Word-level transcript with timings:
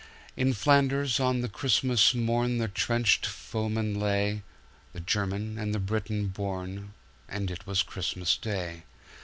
In 0.35 0.53
Flanders 0.53 1.19
on 1.19 1.41
the 1.41 1.47
Christmas 1.47 2.13
mornThe 2.13 2.73
trenched 2.73 3.27
foemen 3.27 3.99
lay, 3.99 4.41
the 4.93 4.99
German 4.99 5.59
and 5.59 5.75
the 5.75 5.79
Briton 5.79 6.29
born, 6.29 6.93
And 7.29 7.51
it 7.51 7.67
was 7.67 7.83
Christmas 7.83 8.35
Day. 8.35 8.81